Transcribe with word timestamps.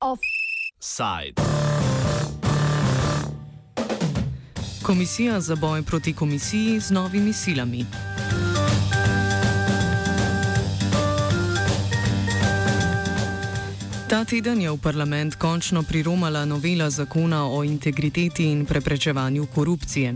Offside. 0.00 1.42
Komisija 4.82 5.40
za 5.40 5.56
boj 5.56 5.82
proti 5.82 6.12
komisiji 6.12 6.80
z 6.80 6.90
novimi 6.90 7.32
silami. 7.32 7.86
Teden 14.30 14.62
je 14.62 14.70
v 14.70 14.78
parlament 14.78 15.34
končno 15.34 15.82
priromala 15.82 16.44
novela 16.44 16.90
zakona 16.90 17.50
o 17.50 17.64
integriteti 17.64 18.44
in 18.44 18.66
preprečevanju 18.66 19.46
korupcije. 19.46 20.14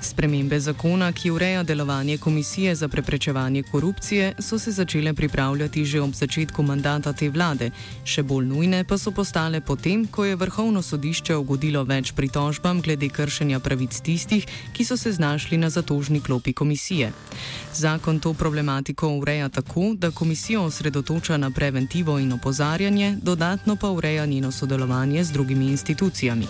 Spremembe 0.00 0.60
zakona, 0.60 1.12
ki 1.12 1.30
ureja 1.30 1.62
delovanje 1.62 2.18
Komisije 2.18 2.74
za 2.74 2.88
preprečevanje 2.88 3.62
korupcije, 3.62 4.34
so 4.38 4.58
se 4.58 4.70
začele 4.70 5.14
pripravljati 5.14 5.84
že 5.84 6.00
ob 6.00 6.14
začetku 6.14 6.62
mandata 6.62 7.12
te 7.12 7.28
vlade, 7.30 7.70
še 8.04 8.22
bolj 8.22 8.46
nujne 8.46 8.84
pa 8.84 8.98
so 8.98 9.10
postale 9.10 9.60
potem, 9.60 10.06
ko 10.06 10.24
je 10.24 10.36
Vrhovno 10.36 10.82
sodišče 10.82 11.36
ugodilo 11.36 11.82
več 11.84 12.12
pritožbam 12.12 12.80
glede 12.80 13.08
kršenja 13.08 13.58
pravic 13.60 13.98
tistih, 14.00 14.46
ki 14.72 14.84
so 14.84 14.96
se 14.96 15.12
znašli 15.12 15.58
na 15.58 15.70
zatožni 15.70 16.20
klopi 16.20 16.52
komisije. 16.52 17.10
Zakon 17.74 18.20
to 18.20 18.34
problematiko 18.34 19.08
ureja 19.08 19.48
tako, 19.48 19.94
da 19.98 20.10
komisijo 20.10 20.62
osredotoča 20.62 21.36
na 21.36 21.50
preventivo 21.50 22.18
in 22.18 22.32
opozarjanje, 22.32 23.16
dodatno 23.56 23.76
pa 23.80 23.88
ureja 23.90 24.26
njeno 24.26 24.50
sodelovanje 24.50 25.24
z 25.24 25.32
drugimi 25.32 25.64
institucijami. 25.64 26.46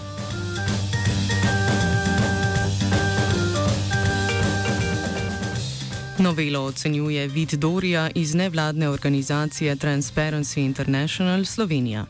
Novelo 6.19 6.61
ocenjuje 6.61 7.29
Vid 7.29 7.51
Dorija 7.65 8.11
iz 8.15 8.35
nevladne 8.35 8.89
organizacije 8.89 9.77
Transparency 9.77 10.59
International 10.71 11.45
Slovenija. 11.45 12.05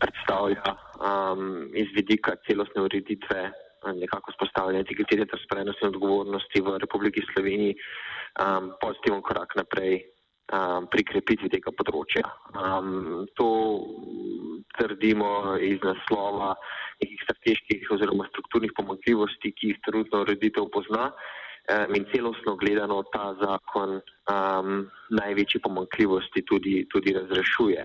Predstavlja 0.00 0.70
um, 0.72 1.70
iz 1.74 1.88
vidika 1.94 2.32
celostne 2.46 2.82
ureditve 2.82 3.52
nekako 4.02 4.32
spostavljanje 4.32 4.78
integritete, 4.78 5.24
transparentnosti 5.26 5.84
in 5.84 5.88
odgovornosti 5.94 6.60
v 6.60 6.78
Republiki 6.78 7.20
Sloveniji 7.32 7.74
um, 7.74 8.72
pozitiven 8.82 9.22
korak 9.22 9.50
naprej 9.56 10.19
um, 10.52 10.86
pri 10.90 11.04
krepitvi 11.06 11.50
tega 11.52 11.72
področja. 11.74 12.24
Um, 12.54 13.26
to 13.38 13.50
trdimo 14.78 15.56
iz 15.62 15.82
naslova 15.84 16.54
nekih 17.02 17.20
strateških 17.24 17.90
oziroma 17.96 18.28
strukturnih 18.30 18.74
pomankljivosti, 18.76 19.54
ki 19.56 19.74
jih 19.74 19.84
trenutno 19.86 20.24
ureditev 20.26 20.70
pozna. 20.74 21.10
Um, 21.70 21.94
in 21.94 22.06
celostno 22.10 22.56
gledano 22.58 23.02
ta 23.14 23.30
zakon 23.38 24.00
um, 24.00 24.88
največje 25.14 25.60
pomankljivosti 25.62 26.42
tudi, 26.48 26.82
tudi 26.90 27.14
razrešuje. 27.14 27.84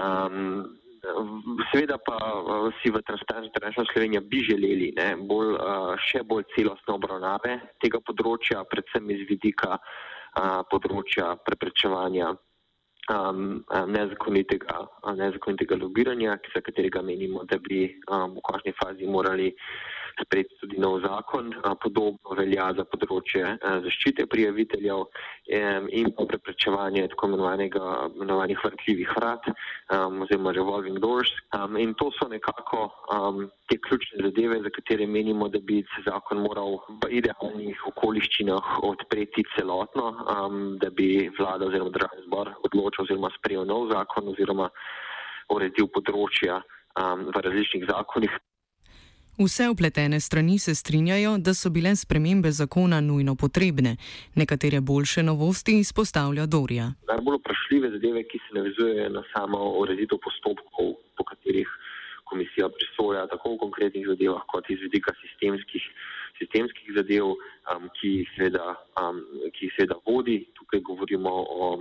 Um, 0.00 0.64
seveda 1.68 1.98
pa 2.00 2.16
uh, 2.16 2.70
si 2.80 2.88
v 2.88 3.02
Transparency 3.04 3.52
International 3.52 3.90
Slovenija 3.92 4.22
bi 4.24 4.40
želeli 4.46 4.94
ne, 4.96 5.10
bolj, 5.20 5.52
uh, 5.58 5.92
še 6.00 6.24
bolj 6.24 6.46
celostne 6.54 6.96
obravnave 6.96 7.58
tega 7.84 8.00
področja, 8.00 8.64
predvsem 8.70 9.10
iz 9.12 9.26
vidika 9.28 9.76
uh, 9.76 10.13
področja 10.70 11.34
preprečevanja 11.46 12.32
um, 13.10 13.64
nezakonitega, 13.86 14.80
nezakonitega 15.18 15.78
lobiranja, 15.80 16.38
za 16.54 16.62
katerega 16.64 17.02
menimo, 17.02 17.44
da 17.44 17.58
bi 17.58 17.86
um, 18.08 18.38
v 18.38 18.44
končni 18.44 18.74
fazi 18.80 19.06
morali 19.06 19.52
sprejeti 20.22 20.56
tudi 20.60 20.78
nov 20.78 21.00
zakon. 21.04 21.52
Podobno 21.82 22.36
velja 22.38 22.70
za 22.76 22.84
področje 22.88 23.56
zaščite 23.86 24.26
prijaviteljev 24.30 25.04
in 25.90 26.10
pa 26.16 26.26
preprečevanje 26.30 27.08
tako 27.12 27.30
imenovanih 27.34 28.60
vrtljivih 28.64 29.10
vrat 29.16 29.48
oziroma 29.90 30.54
revolving 30.56 30.98
doors. 31.02 31.32
In 31.78 31.94
to 31.98 32.10
so 32.18 32.28
nekako 32.28 32.88
te 33.70 33.78
ključne 33.80 34.24
zadeve, 34.28 34.60
za 34.62 34.70
katere 34.70 35.06
menimo, 35.06 35.48
da 35.48 35.58
bi 35.58 35.82
se 35.94 36.04
zakon 36.06 36.42
moral 36.44 36.78
v 37.02 37.10
idealnih 37.20 37.86
okoliščinah 37.92 38.78
odpreti 38.82 39.44
celotno, 39.56 40.12
da 40.80 40.90
bi 40.90 41.30
vlada 41.38 41.68
oziroma 41.70 41.94
državni 41.94 42.26
zbor 42.28 42.52
odločil 42.68 43.04
oziroma 43.04 43.32
sprejel 43.38 43.66
nov 43.68 43.90
zakon 43.92 44.32
oziroma 44.34 44.70
uredil 45.52 45.88
področja 45.92 46.60
v 46.94 47.40
različnih 47.46 47.86
zakonih. 47.90 48.34
Vse 49.38 49.68
upletene 49.68 50.20
strani 50.20 50.58
se 50.58 50.74
strinjajo, 50.74 51.38
da 51.38 51.54
so 51.54 51.70
bile 51.70 51.96
spremembe 51.96 52.50
zakona 52.50 53.00
nujno 53.00 53.34
potrebne. 53.34 53.96
Nekatere 54.34 54.80
boljše 54.80 55.22
novosti 55.22 55.78
izpostavlja 55.78 56.46
Dorija. 56.46 56.86
Najbolj 57.08 57.38
vprašljive 57.40 57.90
zadeve, 57.90 58.22
ki 58.30 58.38
se 58.38 58.54
navezujejo 58.58 59.08
na 59.08 59.22
samo 59.32 59.58
ureditev 59.80 60.18
postopkov, 60.26 60.92
po 61.16 61.24
katerih 61.24 61.68
komisija 62.24 62.68
prisoja 62.76 63.26
tako 63.26 63.54
v 63.54 63.58
konkretnih 63.64 64.06
zadevah, 64.06 64.46
kot 64.52 64.70
iz 64.70 64.78
vidika 64.86 65.10
sistemskih, 65.22 65.82
sistemskih 66.38 66.94
zadev, 66.96 67.34
um, 67.34 67.90
ki, 67.98 68.14
jih 68.20 68.30
seveda, 68.36 68.76
um, 69.02 69.18
ki 69.50 69.66
jih 69.66 69.74
seveda 69.76 69.98
vodi. 70.06 70.38
Tukaj 70.54 70.80
govorimo 70.80 71.34
o 71.58 71.74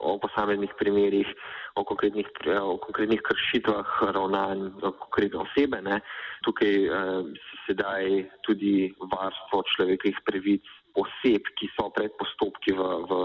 o 0.00 0.18
posameznih 0.18 0.70
primerjih, 0.78 1.26
o 1.74 1.84
konkretnih, 1.84 2.26
o 2.62 2.76
konkretnih 2.78 3.20
kršitvah 3.24 3.86
ravnanj 4.14 4.70
konkretne 4.80 5.40
osebe. 5.44 5.80
Ne. 5.82 6.00
Tukaj 6.46 6.74
eh, 6.86 7.44
sedaj 7.66 8.04
tudi 8.46 8.88
varstvo 9.12 9.62
človekovih 9.74 10.18
pravic 10.26 10.74
oseb, 10.96 11.44
ki 11.58 11.68
so 11.74 11.90
pred 11.92 12.14
postopki 12.20 12.72
v, 12.72 12.80
v, 13.10 13.18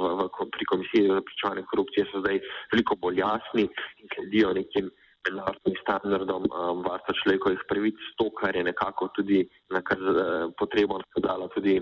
v, 0.00 0.10
v, 0.18 0.46
pri 0.56 0.64
komisiji 0.72 1.12
za 1.12 1.20
pričovanje 1.28 1.64
korupcije, 1.70 2.06
so 2.10 2.22
zdaj 2.24 2.40
veliko 2.74 2.98
bolj 2.98 3.22
jasni 3.22 3.68
in 3.68 4.12
sledijo 4.14 4.52
nekim 4.58 4.90
mednarodnim 5.22 5.76
standardom 5.82 6.48
um, 6.50 6.82
varstva 6.82 7.14
človekovih 7.22 7.62
pravic, 7.70 7.98
to, 8.18 8.26
kar 8.40 8.56
je 8.56 8.64
nekako 8.66 9.12
tudi 9.14 9.44
na 9.70 9.82
kar 9.86 10.00
uh, 10.02 10.50
potrebno 10.58 10.98
dala 11.22 11.46
tudi, 11.54 11.78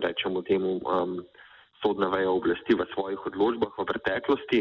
rečemo 0.00 0.40
temu, 0.48 0.78
um, 0.86 1.18
sodna 1.82 2.08
veja 2.12 2.30
oblasti 2.30 2.76
v 2.76 2.84
svojih 2.92 3.20
odločbah 3.32 3.72
v 3.76 3.84
preteklosti. 3.88 4.60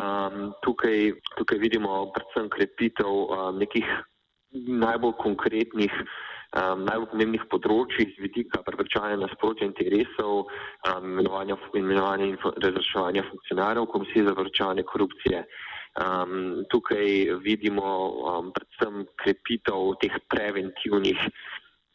Um, 0.00 0.52
tukaj, 0.64 1.12
tukaj 1.36 1.58
vidimo 1.58 2.12
predvsem 2.14 2.48
krepitev 2.52 3.08
um, 3.08 3.58
nekih 3.58 3.84
najbolj 4.52 5.14
konkretnih, 5.22 5.92
um, 6.58 6.84
najbolj 6.86 7.08
pomembnih 7.12 7.44
področji 7.52 8.08
z 8.10 8.24
vidika 8.24 8.62
preprečevanja 8.66 9.20
nasprotja 9.22 9.68
interesov, 9.68 10.46
um, 10.90 11.10
imenovanja, 11.14 11.58
imenovanja 11.78 12.30
in 12.32 12.38
razreševanja 12.64 13.26
funkcionarjev 13.30 13.90
Komisije 13.94 14.26
za 14.26 14.34
preprečevanje 14.34 14.86
korupcije. 14.92 15.44
Um, 16.00 16.64
tukaj 16.70 17.06
vidimo 17.42 17.86
um, 18.30 18.52
predvsem 18.54 19.06
krepitev 19.18 19.96
teh 20.02 20.14
preventivnih 20.30 21.18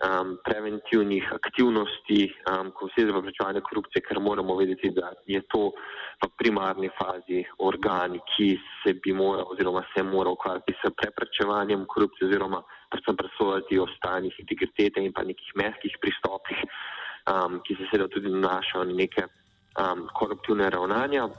um, 0.04 0.38
preventivnih 0.44 1.32
aktivnosti, 1.34 2.34
um, 2.52 2.72
ko 2.72 2.90
vse 2.90 3.06
za 3.08 3.14
preprečevanje 3.14 3.62
korupcije, 3.62 4.04
ker 4.04 4.20
moramo 4.20 4.56
vedeti, 4.56 4.92
da 4.92 5.14
je 5.28 5.42
to 5.52 5.72
v 6.24 6.30
primarni 6.40 6.90
fazi 7.00 7.44
organ, 7.60 8.20
ki 8.36 8.50
se 8.84 8.94
bi 9.04 9.14
moral 9.14 9.48
oziroma 9.52 9.84
se 9.94 10.04
mora 10.04 10.30
ukvarjati 10.30 10.76
s 10.82 10.92
preprečevanjem 11.00 11.86
korupcije 11.88 12.28
oziroma 12.28 12.62
predvsem 12.92 13.16
presojati 13.16 13.80
o 13.80 13.88
stanjih 13.98 14.36
integritete 14.40 15.04
in 15.04 15.14
pa 15.14 15.24
nekih 15.24 15.52
mehkih 15.56 15.98
pristopih, 16.02 16.62
um, 17.32 17.60
ki 17.64 17.76
se 17.76 17.90
seveda 17.92 18.08
tudi 18.12 18.30
nanašajo 18.30 18.84
na 18.84 18.94
neke 18.94 19.28
um, 19.28 20.08
koruptivne 20.14 20.70
ravnanja. 20.70 21.30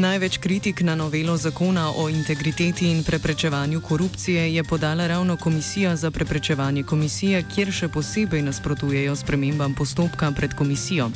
Največ 0.00 0.38
kritik 0.38 0.80
na 0.80 0.94
novelo 0.94 1.36
zakona 1.36 1.90
o 1.96 2.08
integriteti 2.08 2.88
in 2.90 3.04
preprečevanju 3.04 3.80
korupcije 3.80 4.54
je 4.54 4.64
podala 4.64 5.06
ravno 5.06 5.36
Komisija 5.36 5.96
za 5.96 6.10
preprečevanje 6.10 6.82
komisije, 6.82 7.42
kjer 7.54 7.72
še 7.72 7.88
posebej 7.88 8.42
nasprotujejo 8.42 9.16
spremembam 9.16 9.74
postopka 9.74 10.30
pred 10.32 10.54
komisijo. 10.56 11.10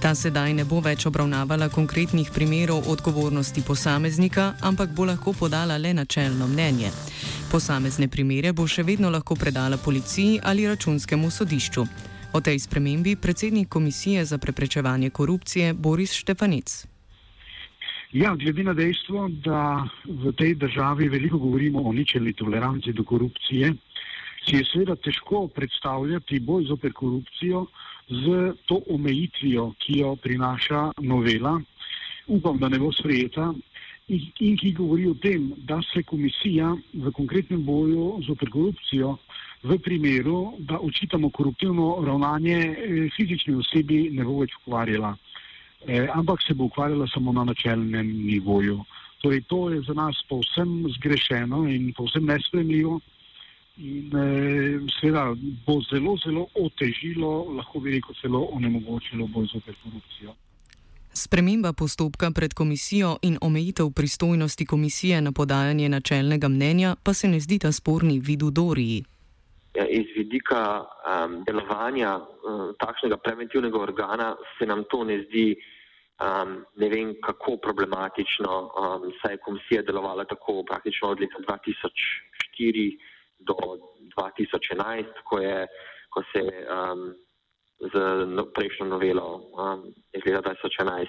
Ta 0.00 0.14
sedaj 0.14 0.54
ne 0.54 0.64
bo 0.64 0.80
več 0.80 1.04
obravnavala 1.06 1.68
konkretnih 1.68 2.30
primerov 2.32 2.88
odgovornosti 2.88 3.62
posameznika, 3.62 4.54
ampak 4.60 4.94
bo 4.96 5.04
lahko 5.04 5.32
podala 5.32 5.76
le 5.76 5.92
načelno 5.94 6.48
mnenje. 6.48 6.88
Posamezne 7.50 8.08
primere 8.08 8.52
bo 8.52 8.64
še 8.66 8.82
vedno 8.82 9.10
lahko 9.10 9.36
predala 9.36 9.76
policiji 9.76 10.40
ali 10.42 10.64
računskemu 10.66 11.30
sodišču. 11.30 11.84
O 12.32 12.40
tej 12.40 12.58
spremembi 12.64 13.16
predsednik 13.16 13.68
Komisije 13.68 14.24
za 14.24 14.38
preprečevanje 14.38 15.10
korupcije 15.10 15.74
Boris 15.74 16.16
Štefanic. 16.16 16.91
Ja, 18.12 18.34
glede 18.36 18.60
na 18.62 18.74
dejstvo, 18.76 19.28
da 19.40 19.88
v 20.04 20.32
tej 20.36 20.54
državi 20.60 21.08
veliko 21.08 21.38
govorimo 21.38 21.80
o 21.80 21.92
ničelni 21.92 22.34
toleranci 22.36 22.92
do 22.92 23.04
korupcije, 23.08 23.72
si 24.44 24.56
je 24.56 24.64
seveda 24.68 24.96
težko 25.00 25.46
predstavljati 25.48 26.40
boj 26.40 26.66
zoper 26.68 26.92
korupcijo 26.92 27.66
z 28.08 28.52
to 28.68 28.82
omejitvijo, 28.92 29.72
ki 29.78 29.98
jo 30.02 30.16
prinaša 30.16 30.90
novela. 31.00 31.56
Upam, 32.26 32.58
da 32.58 32.68
ne 32.68 32.78
bo 32.78 32.92
sprejeta 32.92 33.48
in 34.08 34.56
ki 34.60 34.74
govori 34.76 35.08
o 35.08 35.14
tem, 35.14 35.52
da 35.56 35.80
se 35.94 36.02
komisija 36.02 36.76
v 36.92 37.12
konkretnem 37.16 37.64
boju 37.64 38.20
zoper 38.28 38.50
korupcijo 38.50 39.16
v 39.62 39.78
primeru, 39.78 40.52
da 40.58 40.76
očitamo 40.78 41.30
koruptivno 41.30 42.02
ravnanje 42.04 42.58
eh, 42.60 43.08
fizični 43.16 43.54
osebi, 43.54 44.10
ne 44.12 44.24
bo 44.24 44.42
več 44.42 44.52
ukvarjala, 44.60 45.16
eh, 45.86 46.08
ampak 46.14 46.42
se 46.46 46.54
bo 46.54 46.64
ukvarjala 46.64 47.06
samo 47.14 47.32
na 47.32 47.44
načelnem 47.44 48.06
nivoju. 48.26 48.84
Torej, 49.22 49.42
to 49.48 49.70
je 49.70 49.80
za 49.86 49.94
nas 49.94 50.16
povsem 50.28 50.84
zgrešeno 50.98 51.68
in 51.68 51.92
povsem 51.96 52.26
nespremljivo. 52.26 53.00
In 53.76 54.16
eh, 54.16 54.80
seveda 55.00 55.34
bo 55.66 55.80
zelo, 55.90 56.16
zelo 56.24 56.46
otežilo, 56.54 57.44
lahko 57.56 57.80
bi 57.80 57.94
rekel, 57.94 58.14
celo 58.20 58.48
onemogočilo 58.52 59.26
boj 59.26 59.46
zoper 59.52 59.74
korupcijo. 59.82 60.34
Sprememba 61.12 61.72
postopka 61.72 62.30
pred 62.30 62.54
komisijo 62.54 63.16
in 63.22 63.38
omejitev 63.40 63.90
pristojnosti 63.90 64.66
komisije 64.66 65.20
na 65.20 65.32
podajanje 65.32 65.88
načelnega 65.88 66.48
mnenja 66.48 66.96
pa 67.02 67.14
se 67.14 67.28
ne 67.28 67.40
zdi 67.40 67.58
ta 67.58 67.72
sporni 67.72 68.20
vidu 68.20 68.50
Doriji. 68.50 69.04
Ja, 69.76 69.86
iz 69.88 70.06
vidika 70.16 70.80
um, 70.80 71.44
delovanja 71.44 72.16
um, 72.16 72.74
takšnega 72.78 73.16
preventivnega 73.16 73.78
organa 73.78 74.36
se 74.58 74.66
nam 74.66 74.84
to 74.90 75.04
ne 75.04 75.22
zdi 75.24 75.56
um, 76.22 76.64
ne 76.76 76.88
vem 76.88 77.14
kako 77.24 77.56
problematično, 77.56 78.52
um, 78.62 79.10
saj 79.22 79.34
je 79.34 79.42
komisija 79.46 79.82
delovala 79.82 80.24
tako 80.24 80.62
praktično 80.68 81.08
od 81.08 81.20
leta 81.20 81.38
2004 81.48 82.86
do 83.38 83.56
2011, 84.16 85.04
ko, 85.24 85.38
je, 85.38 85.66
ko 86.10 86.22
se 86.32 86.42
um, 86.46 87.12
z 87.92 87.92
no, 88.26 88.46
prejšnjo 88.54 88.86
novelo 88.86 89.28
um, 89.36 89.86
iz 90.12 90.22
leta 90.26 90.54
2011 90.54 91.06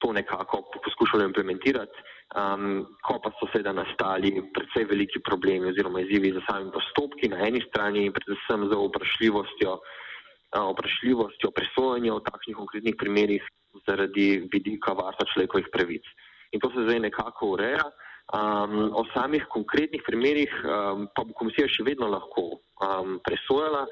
to 0.00 0.12
nekako 0.12 0.62
poskušali 0.84 1.24
implementirati, 1.24 1.96
um, 2.40 2.86
ko 3.04 3.20
pa 3.22 3.30
so 3.36 3.48
seveda 3.52 3.72
nastali 3.76 4.32
predvsej 4.54 4.84
veliki 4.92 5.20
problemi 5.28 5.68
oziroma 5.68 6.00
izzivi 6.00 6.32
za 6.32 6.42
sami 6.48 6.72
postopki 6.72 7.28
na 7.28 7.44
eni 7.48 7.60
strani 7.68 8.06
in 8.06 8.12
predvsem 8.16 8.64
za 8.70 8.76
vprašljivostjo, 8.80 9.72
uh, 9.76 10.68
vprašljivostjo 10.72 11.52
presojanja 11.58 12.16
v 12.16 12.24
takšnih 12.30 12.56
konkretnih 12.56 12.96
primerih 13.02 13.44
zaradi 13.86 14.48
vidika 14.52 14.94
varstva 14.96 15.26
človekovih 15.32 15.68
pravic. 15.72 16.06
In 16.52 16.60
to 16.60 16.70
se 16.74 16.86
zdaj 16.86 17.00
nekako 17.06 17.54
ureja. 17.56 17.84
Um, 18.30 18.94
o 18.94 19.02
samih 19.14 19.42
konkretnih 19.50 20.02
primerih 20.06 20.50
um, 20.62 21.08
pa 21.14 21.24
bo 21.26 21.34
komisija 21.34 21.66
še 21.66 21.82
vedno 21.82 22.06
lahko 22.06 22.60
um, 22.78 23.16
presojala 23.26 23.86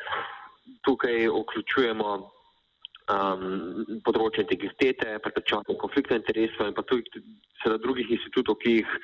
tukaj 0.86 1.26
vključujemo 1.26 2.10
um, 2.18 3.46
področje 4.06 4.44
integritete, 4.44 5.16
preprečevanje 5.24 5.78
konflikta 5.80 6.18
interesov 6.18 6.70
in 6.70 6.76
pa 6.76 6.84
tudi 6.86 7.24
seveda 7.62 7.82
drugih 7.82 8.12
institutov, 8.14 8.60
ki 8.62 8.76
jih 8.78 8.94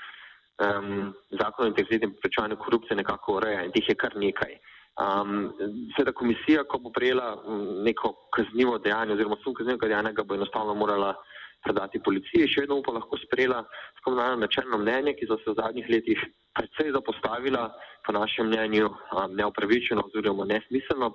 um, 0.62 1.10
zakon 1.40 1.66
o 1.66 1.72
integriteti 1.72 2.06
in 2.06 2.14
preprečevanju 2.14 2.60
korupcije 2.62 3.00
nekako 3.00 3.40
ureja 3.40 3.64
in 3.66 3.74
tih 3.74 3.90
je 3.90 3.98
kar 3.98 4.14
nekaj. 4.14 4.54
Um, 4.94 5.50
seveda 5.96 6.12
komisija, 6.14 6.62
ko 6.70 6.78
bo 6.78 6.90
prejela 6.94 7.32
neko 7.82 8.12
kaznivo 8.36 8.76
dejanje 8.78 9.16
oziroma 9.16 9.36
sum 9.42 9.54
kaznivega 9.54 9.88
dejanja, 9.90 10.12
ga 10.14 10.22
bo 10.22 10.36
enostavno 10.38 10.74
morala 10.78 11.16
predati 11.64 11.98
policiji, 12.04 12.46
še 12.52 12.62
vedno 12.62 12.78
pa 12.84 12.94
lahko 12.94 13.18
sprejela 13.24 13.64
skomunalno 13.98 14.44
načelno 14.44 14.78
mnenje, 14.78 15.16
ki 15.18 15.26
so 15.26 15.38
se 15.40 15.50
v 15.50 15.56
zadnjih 15.58 15.90
letih 15.90 16.22
predvsej 16.54 16.92
zapostavila, 16.94 17.68
po 18.06 18.14
našem 18.14 18.50
mnenju 18.52 18.90
um, 18.90 19.34
neopravičeno 19.34 20.04
oziroma 20.10 20.46
nesmiselno, 20.46 21.10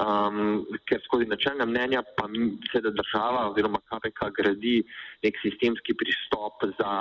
um, 0.00 0.62
ker 0.88 1.02
skozi 1.04 1.26
načelna 1.28 1.66
mnenja 1.68 2.04
pa 2.16 2.30
se 2.70 2.80
da 2.80 2.94
država 2.94 3.50
oziroma 3.50 3.82
KPK 3.90 4.30
gradi 4.38 4.78
nek 5.26 5.42
sistemski 5.42 5.98
pristop 5.98 6.64
za 6.78 6.94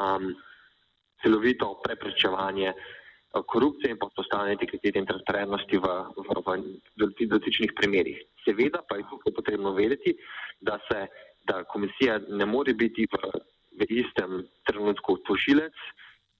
um, 0.00 0.34
celovito 1.22 1.70
preprečevanje 1.86 2.74
korupcije 3.42 3.90
in 3.90 3.98
postavljanje 3.98 4.52
integritete 4.52 4.98
in 4.98 5.06
transparentnosti 5.06 5.78
v, 5.78 5.88
v, 6.16 6.56
v 6.96 7.28
dotičnih 7.28 7.72
primerjih. 7.76 8.22
Seveda 8.44 8.82
pa 8.88 8.96
je 8.96 9.08
tukaj 9.10 9.32
potrebno 9.34 9.72
vedeti, 9.72 10.16
da 10.60 10.78
se 10.88 11.06
da 11.44 11.64
komisija 11.64 12.20
ne 12.28 12.46
more 12.46 12.74
biti 12.74 13.06
v, 13.12 13.16
v 13.80 13.86
istem 13.88 14.44
trenutku 14.64 15.18
tožilec, 15.26 15.74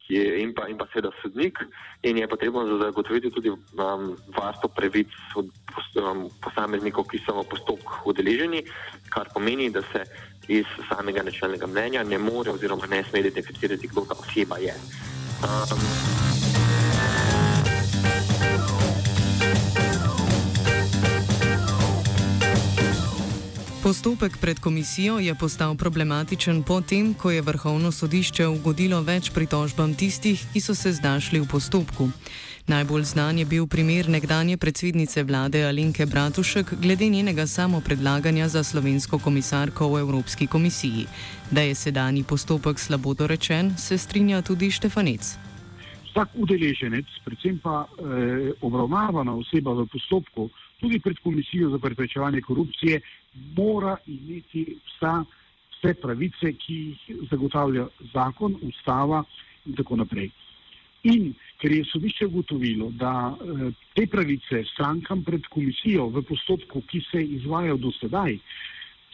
in, 0.08 0.52
pa, 0.55 0.69
in 0.69 0.76
pa 0.76 0.87
seveda 0.93 1.11
sodnik, 1.23 1.58
in 2.02 2.19
je 2.19 2.29
potrebno 2.29 2.79
zagotoviti 2.79 3.31
tudi 3.31 3.49
um, 3.49 4.17
varstvo 4.37 4.69
pravic 4.69 5.08
od 5.37 5.49
um, 5.96 6.29
posameznikov, 6.44 7.08
ki 7.08 7.23
so 7.25 7.41
v 7.41 7.49
postopku 7.49 8.12
udeleženi, 8.12 8.64
kar 9.08 9.32
pomeni, 9.32 9.70
da 9.70 9.82
se 9.93 10.05
iz 10.49 10.69
samega 10.88 11.25
načelnega 11.25 11.67
mnenja 11.67 12.05
ne 12.05 12.19
more 12.19 12.52
oziroma 12.52 12.87
ne 12.87 13.05
sme 13.05 13.25
identificirati, 13.25 13.88
kdo 13.88 14.05
ta 14.05 14.14
oseba 14.20 14.61
je. 14.61 14.76
Um, 15.41 16.13
Postopek 23.84 24.40
pred 24.40 24.58
komisijo 24.60 25.19
je 25.19 25.34
postal 25.34 25.75
problematičen 25.76 26.62
potem, 26.62 27.14
ko 27.14 27.31
je 27.31 27.42
vrhovno 27.42 27.90
sodišče 27.92 28.46
ugodilo 28.48 29.02
več 29.04 29.28
pritožbam 29.31 29.92
tistih, 29.94 30.40
ki 30.52 30.60
so 30.60 30.72
se 30.75 30.92
znašli 30.92 31.40
v 31.40 31.48
postopku. 31.50 32.08
Najbolj 32.66 33.04
znan 33.04 33.38
je 33.38 33.44
bil 33.44 33.66
primer 33.66 34.08
nekdanje 34.08 34.56
predsednice 34.56 35.22
vlade 35.22 35.66
Alinke 35.69 36.06
Bratušek 36.06 36.72
glede 36.81 37.08
njenega 37.12 37.46
samopredlaganja 37.46 38.48
za 38.48 38.64
slovensko 38.64 39.19
komisarko 39.19 39.88
v 39.92 40.00
Evropski 40.00 40.46
komisiji. 40.46 41.04
Da 41.50 41.60
je 41.60 41.75
sedanji 41.75 42.25
postopek 42.25 42.81
slabo 42.81 43.14
dorečen, 43.14 43.76
se 43.76 43.98
strinja 43.98 44.42
tudi 44.42 44.70
Štefanec. 44.70 45.36
Vsak 46.08 46.28
udeleženec, 46.34 47.04
predvsem 47.25 47.60
pa 47.60 47.84
eh, 47.84 48.52
obravnavana 48.62 49.36
oseba 49.36 49.76
v 49.76 49.84
postopku, 49.92 50.48
tudi 50.80 51.00
pred 51.00 51.18
komisijo 51.22 51.70
za 51.70 51.78
preprečevanje 51.78 52.40
korupcije, 52.40 53.00
mora 53.56 53.96
imeti 54.06 54.76
vsa, 54.86 55.24
vse 55.76 55.94
pravice, 56.02 56.52
ki 56.52 56.74
jih 56.74 57.28
zagotavlja 57.30 57.86
zakon, 58.12 58.56
ustava 58.62 59.24
in 59.66 59.76
tako 59.76 59.96
naprej. 59.96 60.30
In 61.04 61.34
ker 61.60 61.72
je 61.72 61.84
sodišče 61.84 62.26
ugotovilo, 62.26 62.90
da 63.00 63.12
eh, 63.32 63.72
te 63.94 64.06
pravice 64.06 64.64
strankam 64.72 65.24
pred 65.24 65.46
komisijo 65.52 66.08
v 66.08 66.22
postopku, 66.28 66.80
ki 66.88 67.00
se 67.10 67.20
je 67.20 67.40
izvajal 67.40 67.76
do 67.78 67.92
sedaj, 68.00 68.38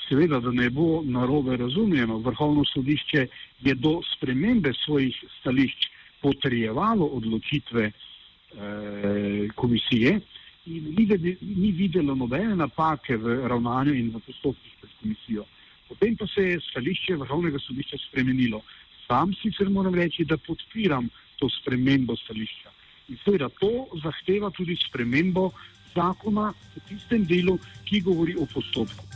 seveda, 0.08 0.40
da 0.40 0.50
ne 0.50 0.70
bo 0.70 1.02
narobe 1.02 1.56
razumljeno, 1.56 2.18
vrhovno 2.18 2.64
sodišče 2.64 3.26
je 3.66 3.74
do 3.74 4.00
spremembe 4.14 4.72
svojih 4.84 5.16
stališč 5.40 5.88
potrjevalo 6.22 7.06
odločitve 7.06 7.90
eh, 7.90 9.48
komisije, 9.54 10.20
ni, 10.66 11.36
ni 11.40 11.72
videlo 11.72 12.14
nobene 12.14 12.56
napake 12.56 13.16
v 13.16 13.48
ravnanju 13.48 13.94
in 13.94 14.10
v 14.10 14.20
postopkih 14.26 14.76
pred 14.80 14.92
komisijo. 15.00 15.46
Potem 15.88 16.16
pa 16.16 16.26
se 16.26 16.42
je 16.42 16.60
stališče 16.70 17.16
Vrhovnega 17.16 17.58
sodišča 17.58 17.98
spremenilo. 18.08 18.62
Sam 19.06 19.34
sicer 19.42 19.70
moram 19.70 19.94
reči, 19.94 20.24
da 20.24 20.36
podpiram 20.36 21.08
to 21.38 21.48
spremembo 21.50 22.16
stališča. 22.16 22.70
In 23.08 23.18
seveda 23.24 23.48
to 23.58 23.88
zahteva 24.02 24.50
tudi 24.54 24.76
spremembo 24.78 25.50
zakona 25.94 26.52
v 26.76 26.84
tistem 26.88 27.26
delu, 27.26 27.58
ki 27.84 28.04
govori 28.06 28.36
o 28.38 28.46
postopku. 28.46 29.09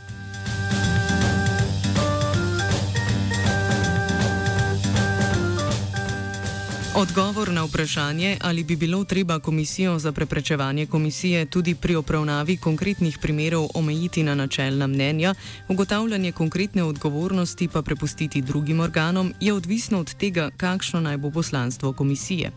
Odgovor 6.96 7.52
na 7.52 7.64
vprašanje, 7.64 8.38
ali 8.40 8.64
bi 8.64 8.76
bilo 8.76 9.04
treba 9.04 9.38
komisijo 9.38 9.98
za 9.98 10.12
preprečevanje 10.12 10.86
komisije 10.86 11.46
tudi 11.46 11.74
pri 11.74 11.94
obravnavi 11.94 12.56
konkretnih 12.56 13.18
primerov 13.18 13.68
omejiti 13.74 14.22
na 14.22 14.34
načelna 14.34 14.86
mnenja, 14.86 15.34
ugotavljanje 15.68 16.32
konkretne 16.32 16.84
odgovornosti 16.84 17.68
pa 17.68 17.82
prepustiti 17.82 18.42
drugim 18.42 18.80
organom, 18.80 19.34
je 19.40 19.52
odvisno 19.52 19.98
od 19.98 20.14
tega, 20.14 20.50
kakšno 20.56 21.00
naj 21.00 21.16
bo 21.16 21.30
poslanstvo 21.30 21.92
komisije. 21.92 22.50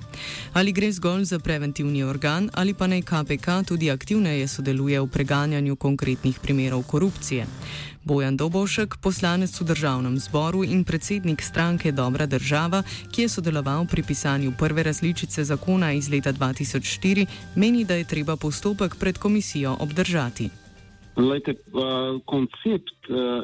Ali 0.54 0.72
gre 0.72 0.92
zgolj 0.92 1.24
za 1.24 1.40
preventivni 1.40 2.04
organ, 2.04 2.50
ali 2.54 2.74
pa 2.74 2.88
naj 2.88 3.02
KPK 3.02 3.48
tudi 3.68 3.92
aktivneje 3.92 4.48
sodeluje 4.48 5.02
v 5.02 5.08
preganjanju 5.08 5.76
konkretnih 5.76 6.40
primerov 6.40 6.84
korupcije. 6.84 7.48
Bojan 8.08 8.38
Dobošek, 8.40 9.04
poslanec 9.04 9.52
v 9.60 9.66
državnem 9.68 10.16
zboru 10.16 10.64
in 10.64 10.88
predsednik 10.88 11.44
stranke 11.44 11.92
Dobra 11.92 12.26
država, 12.26 12.80
ki 13.12 13.22
je 13.22 13.30
sodeloval 13.30 13.84
pri 13.92 14.04
pisanju 14.08 14.54
prve 14.60 14.84
različice 14.88 15.44
zakona 15.44 15.92
iz 15.92 16.08
leta 16.08 16.32
2004, 16.32 17.28
meni, 17.56 17.84
da 17.84 18.00
je 18.00 18.08
treba 18.08 18.40
postopek 18.40 18.96
pred 18.96 19.18
komisijo 19.18 19.76
obdržati. 19.80 20.50
Lejte, 21.18 21.54
koncept 22.26 22.98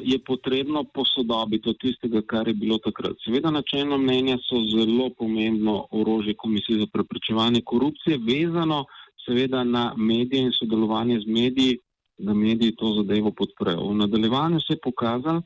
je 0.03 0.17
potrebno 0.23 0.83
posodobiti 0.93 1.69
od 1.69 1.77
tistega, 1.81 2.21
kar 2.21 2.47
je 2.47 2.53
bilo 2.53 2.77
takrat. 2.77 3.17
Seveda, 3.25 3.51
načelno 3.51 3.97
mnenje 3.97 4.37
so 4.47 4.61
zelo 4.71 5.09
pomembno 5.17 5.87
orožje 5.91 6.37
Komisije 6.37 6.79
za 6.79 6.87
preprečevanje 6.93 7.61
korupcije, 7.65 8.19
vezano 8.21 8.85
seveda 9.25 9.63
na 9.63 9.93
medije 9.97 10.41
in 10.43 10.51
sodelovanje 10.59 11.19
z 11.19 11.27
mediji, 11.27 11.79
da 12.17 12.33
mediji 12.33 12.75
to 12.75 12.93
zadevo 12.97 13.31
podprejo. 13.31 13.87
V 13.89 13.95
nadaljevanju 13.95 14.59
se 14.59 14.73
je 14.73 14.79
pokazalo, 14.83 15.41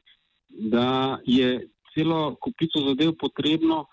da 0.49 1.19
je 1.25 1.67
celo 1.93 2.35
kupico 2.41 2.79
zadev 2.79 3.13
potrebno 3.19 3.85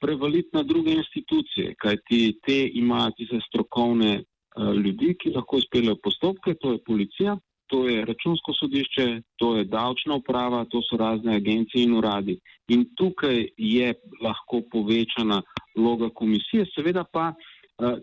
prevaliti 0.00 0.48
na 0.52 0.62
druge 0.62 0.92
institucije, 0.92 1.74
kajti 1.78 2.38
te 2.46 2.70
imajo 2.74 3.10
tiste 3.16 3.38
strokovne 3.48 4.12
uh, 4.22 4.74
ljudi, 4.74 5.14
ki 5.20 5.30
lahko 5.30 5.58
izpeljejo 5.58 5.96
postopke, 6.02 6.54
to 6.60 6.72
je 6.72 6.84
policija, 6.86 7.36
to 7.66 7.88
je 7.88 8.04
računsko 8.04 8.52
sodišče, 8.52 9.06
to 9.36 9.56
je 9.56 9.64
davčna 9.64 10.14
uprava, 10.14 10.64
to 10.70 10.82
so 10.82 10.96
razne 10.96 11.36
agencije 11.36 11.84
in 11.84 11.94
uradi. 11.96 12.38
In 12.68 12.84
tukaj 12.98 13.46
je 13.56 13.94
lahko 14.22 14.60
povečana 14.72 15.42
vloga 15.76 16.10
komisije, 16.10 16.66
seveda 16.74 17.04
pa 17.12 17.28
uh, 17.28 17.51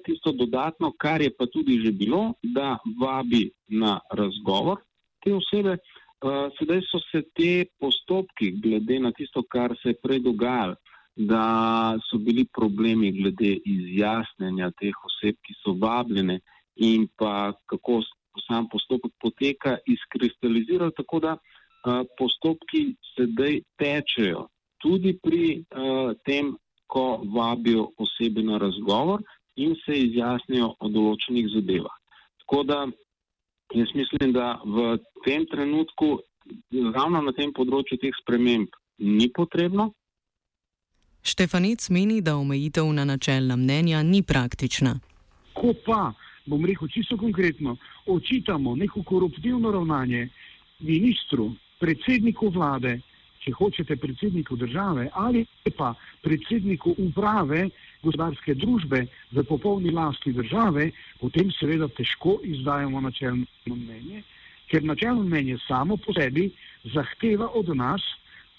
tisto 0.06 0.32
dodatno, 0.32 0.92
kar 0.98 1.22
je 1.22 1.32
pa 1.38 1.46
tudi 1.46 1.80
že 1.86 1.92
bilo, 1.92 2.34
da 2.44 2.78
vabi 3.02 3.50
na 3.68 4.00
razgovor 4.12 4.82
te 5.24 5.34
osebe. 5.34 5.78
Uh, 6.20 6.52
sedaj 6.60 6.82
so 6.92 7.00
se 7.00 7.22
te 7.32 7.66
postopki, 7.80 8.52
glede 8.60 9.00
na 9.00 9.12
tisto, 9.16 9.44
kar 9.48 9.72
se 9.82 9.94
je 9.94 10.00
prej 10.04 10.20
dogajalo, 10.20 10.76
da 11.16 11.96
so 12.10 12.18
bili 12.18 12.44
problemi 12.58 13.12
glede 13.12 13.54
izjasnjenja 13.66 14.72
teh 14.80 14.96
oseb, 15.08 15.38
ki 15.46 15.56
so 15.64 15.78
vabljene 15.80 16.40
in 16.76 17.08
pa 17.16 17.54
kako 17.72 18.02
sam 18.48 18.68
postopek 18.72 19.12
poteka, 19.22 19.78
izkristalizirali 19.88 20.92
tako, 20.98 21.20
da 21.20 21.34
uh, 21.38 22.04
postopki 22.20 22.96
sedaj 23.16 23.62
tečejo 23.80 24.48
tudi 24.84 25.16
pri 25.24 25.60
uh, 25.60 26.16
tem, 26.28 26.56
ko 26.90 27.22
vabijo 27.36 27.92
osebe 28.02 28.42
na 28.44 28.58
razgovor 28.58 29.22
in 29.60 29.76
se 29.84 29.96
izjasnijo 30.08 30.74
o 30.80 30.90
določenih 30.90 31.50
zadevah. 31.54 31.96
Tako 32.44 32.64
da 32.64 32.80
jaz 33.74 33.88
mislim, 33.94 34.34
da 34.34 34.62
v 34.66 34.98
tem 35.26 35.46
trenutku, 35.46 36.20
ravno 36.96 37.22
na 37.22 37.34
tem 37.38 37.52
področju 37.54 38.00
teh 38.02 38.16
sprememb, 38.24 38.72
ni 39.00 39.30
potrebno. 39.30 39.92
Štefanic 41.22 41.84
meni, 41.94 42.22
da 42.24 42.38
omejitev 42.40 42.88
na 42.96 43.06
načelna 43.06 43.58
mnenja 43.60 44.02
ni 44.04 44.24
praktična. 44.24 44.96
Ko 45.54 45.74
pa, 45.86 46.14
bom 46.48 46.66
rekel 46.66 46.88
čisto 46.88 47.18
konkretno, 47.20 47.76
očitamo 48.08 48.76
neko 48.80 49.04
koruptivno 49.04 49.72
ravnanje 49.76 50.30
ministru, 50.80 51.52
predsedniku 51.80 52.50
vlade, 52.56 53.00
če 53.40 53.54
hočete 53.56 53.96
predsedniku 53.96 54.56
države 54.56 55.10
ali 55.14 55.46
pa 55.78 55.94
predsedniku 56.22 56.96
uprave 56.98 57.70
gospodarske 58.04 58.56
družbe 58.56 59.06
v 59.32 59.44
popolni 59.44 59.92
lasti 59.92 60.34
države, 60.34 60.92
potem 61.20 61.52
seveda 61.52 61.88
težko 61.88 62.40
izdajamo 62.44 63.02
načelno 63.02 63.46
mnenje, 63.66 64.24
ker 64.72 64.84
načelno 64.84 65.24
mnenje 65.24 65.58
samo 65.68 65.98
po 65.98 66.14
sebi 66.14 66.50
zahteva 66.94 67.50
od 67.56 67.76
nas, 67.76 68.04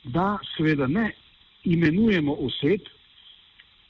da 0.05 0.39
seveda 0.57 0.87
ne 0.87 1.11
imenujemo 1.65 2.35
oseb, 2.41 2.89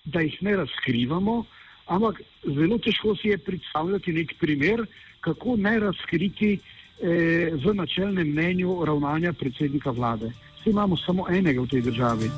da 0.05 0.21
jih 0.21 0.43
ne 0.43 0.57
razkrivamo, 0.57 1.45
ampak 1.87 2.23
zelo 2.45 2.79
težko 2.79 3.15
si 3.17 3.29
je 3.29 3.39
predstavljati 3.39 4.13
nek 4.13 4.35
primer, 4.41 4.87
kako 5.21 5.57
ne 5.57 5.79
razkriti 5.81 6.53
eh, 6.59 7.51
v 7.55 7.75
načelnem 7.75 8.31
mnenju 8.33 8.85
ravnanja 8.87 9.33
predsednika 9.33 9.91
vlade. 9.91 10.31
Vsi 10.61 10.71
imamo 10.71 10.97
samo 10.97 11.25
enega 11.29 11.61
v 11.61 11.67
tej 11.67 11.83
državi. 11.83 12.31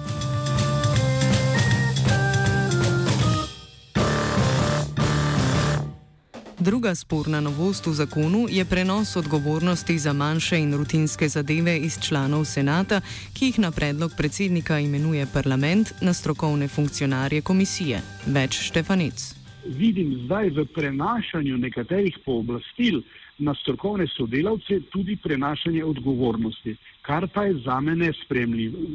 Druga 6.62 6.94
sporna 6.94 7.40
novost 7.40 7.86
v 7.86 7.92
zakonu 7.92 8.46
je 8.50 8.64
prenos 8.64 9.16
odgovornosti 9.16 9.98
za 9.98 10.12
manjše 10.12 10.58
in 10.58 10.74
rutinske 10.78 11.28
zadeve 11.28 11.78
iz 11.78 11.98
članov 11.98 12.44
senata, 12.44 13.00
ki 13.34 13.46
jih 13.46 13.58
na 13.58 13.70
predlog 13.70 14.12
predsednika 14.16 14.78
imenuje 14.78 15.26
parlament, 15.34 15.92
na 16.00 16.14
strokovne 16.14 16.68
funkcionarje 16.68 17.42
komisije. 17.42 18.00
Več 18.26 18.60
Štefanic. 18.70 19.34
Vidim 19.66 20.14
zdaj 20.24 20.50
v 20.50 20.66
prenašanju 20.74 21.58
nekaterih 21.58 22.18
pooblastil 22.24 23.02
na 23.42 23.54
strokovne 23.58 24.06
sodelavce 24.06 24.80
tudi 24.92 25.16
prenašanje 25.16 25.84
odgovornosti, 25.84 26.76
kar 27.02 27.26
pa 27.34 27.44
je 27.44 27.58
za 27.64 27.80
mene 27.80 28.12
spremljivo. 28.24 28.86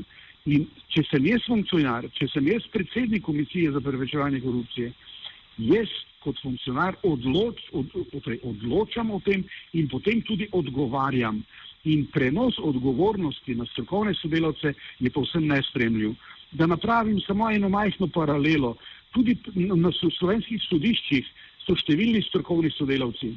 In 0.47 0.63
če 0.93 1.03
sem 1.09 1.25
jaz 1.27 1.43
funkcionar, 1.43 2.07
če 2.15 2.29
sem 2.31 2.47
jaz 2.47 2.67
predsednik 2.71 3.25
komisije 3.25 3.73
za 3.75 3.81
preprečevanje 3.83 4.39
korupcije, 4.45 4.93
jaz 5.67 5.91
kot 6.23 6.39
funkcionar 6.43 6.95
odloč, 7.07 7.59
od, 7.75 7.91
torej 8.23 8.39
odločam 8.47 9.11
o 9.11 9.19
tem 9.25 9.43
in 9.73 9.89
potem 9.91 10.21
tudi 10.27 10.47
odgovarjam. 10.51 11.43
In 11.87 12.05
prenos 12.11 12.57
odgovornosti 12.59 13.55
na 13.55 13.67
strokovne 13.71 14.15
sodelavce 14.19 14.73
je 14.99 15.11
povsem 15.13 15.45
nespremljiv. 15.47 16.15
Da 16.51 16.67
napravim 16.67 17.19
samo 17.23 17.51
eno 17.51 17.69
majhno 17.69 18.07
paralelo, 18.07 18.75
tudi 19.11 19.35
na 19.55 19.91
slovenskih 19.91 20.63
sodiščih 20.67 21.27
so 21.65 21.75
številni 21.75 22.23
strokovni 22.27 22.71
sodelavci. 22.75 23.35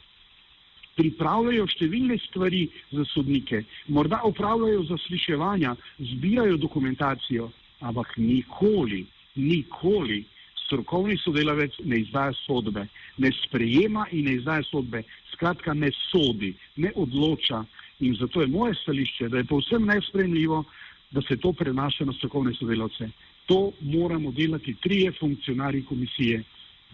Pripravljajo 0.99 1.67
številne 1.71 2.19
stvari 2.27 2.65
za 2.93 3.05
sodnike, 3.13 3.63
morda 3.89 4.21
upravljajo 4.27 4.83
zasliševanja, 4.91 5.77
zbirajo 5.99 6.59
dokumentacijo, 6.61 7.51
ampak 7.81 8.17
nikoli, 8.19 9.05
nikoli 9.37 10.25
strokovni 10.65 11.17
sodelavec 11.19 11.81
ne 11.85 12.03
izdaja 12.05 12.33
sodbe, 12.45 12.87
ne 13.19 13.31
sprejema 13.43 14.07
in 14.13 14.29
ne 14.29 14.37
izdaja 14.39 14.63
sodbe, 14.69 15.03
skratka 15.33 15.75
ne 15.75 15.91
sodi, 16.11 16.55
ne 16.77 16.93
odloča. 16.95 17.65
In 18.01 18.15
zato 18.15 18.41
je 18.41 18.47
moje 18.47 18.75
stališče, 18.83 19.29
da 19.29 19.41
je 19.41 19.49
povsem 19.51 19.85
nespremljivo, 19.87 20.65
da 21.11 21.23
se 21.23 21.37
to 21.37 21.53
prenaša 21.53 22.05
na 22.05 22.13
strokovne 22.13 22.55
sodelavce. 22.55 23.11
To 23.47 23.73
moramo 23.81 24.31
delati 24.33 24.75
trije 24.75 25.13
funkcionarji 25.13 25.85
komisije, 25.85 26.43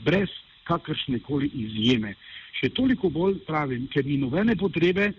brez 0.04 0.28
kakršne 0.64 1.18
koli 1.18 1.50
izjeme. 1.54 2.14
Še 2.56 2.70
toliko 2.74 3.10
bolj 3.12 3.40
pravim, 3.46 3.88
ker 3.92 4.04
ni 4.06 4.16
nobene 4.20 4.56
potrebe 4.56 5.12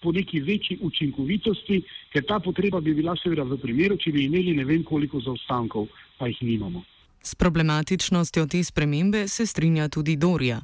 po 0.00 0.12
neki 0.12 0.40
večji 0.40 0.78
učinkovitosti, 0.80 1.80
ker 2.12 2.24
ta 2.24 2.38
potreba 2.40 2.80
bi 2.80 2.94
bila 2.96 3.16
seveda 3.20 3.44
v 3.44 3.58
primeru, 3.60 3.98
če 4.00 4.12
bi 4.14 4.24
imeli 4.24 4.54
ne 4.56 4.64
vem 4.64 4.84
koliko 4.84 5.20
zaostankov, 5.20 5.90
pa 6.18 6.30
jih 6.30 6.40
nimamo. 6.46 6.82
S 7.20 7.34
problematičnostjo 7.36 8.46
te 8.48 8.62
spremembe 8.64 9.26
se 9.28 9.46
strinja 9.46 9.90
tudi 9.92 10.16
Dorija. 10.16 10.60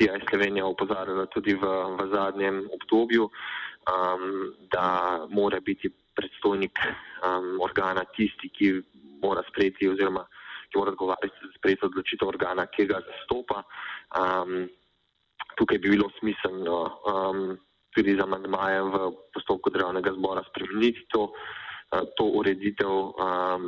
Ja, 0.00 0.14
Slovenija 0.30 0.64
opozarjala 0.64 1.26
tudi 1.34 1.56
v, 1.58 1.70
v 1.98 2.06
zadnjem 2.14 2.62
obdobju, 2.78 3.26
um, 3.26 4.28
da 4.72 5.26
mora 5.28 5.58
biti 5.60 5.90
predstojnik 6.16 6.78
um, 6.78 7.58
organa 7.60 8.06
tisti, 8.14 8.48
ki 8.54 8.70
mora 9.20 9.42
sprejeti 9.50 9.90
oziroma 9.90 10.24
ki 10.70 10.78
mora 10.78 10.94
odgovarjati 10.94 11.36
za 11.42 11.52
sprejeti 11.58 11.86
odločitev 11.86 12.28
organa, 12.28 12.66
ki 12.66 12.86
ga 12.86 13.00
zastopa. 13.06 13.64
Um, 14.14 14.68
tukaj 15.60 15.78
bi 15.78 15.92
bilo 15.92 16.08
smiselno 16.18 16.76
um, 17.12 17.42
tudi 17.94 18.16
za 18.16 18.24
amandmajem 18.24 18.88
v 18.94 19.12
postopku 19.34 19.70
državnega 19.70 20.14
zbora 20.16 20.42
spremeniti 20.48 21.04
to, 21.12 21.28
uh, 21.28 22.04
to 22.16 22.24
ureditev. 22.40 22.94
Um, 23.20 23.66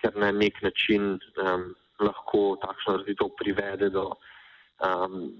ker 0.00 0.16
na 0.16 0.30
nek 0.32 0.62
način 0.62 1.18
um, 1.44 1.70
lahko 2.00 2.56
takšno 2.64 2.96
razvito 2.96 3.28
privede 3.36 3.90
do, 3.90 4.06
um, 4.86 5.30